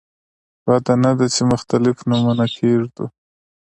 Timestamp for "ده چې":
1.17-1.41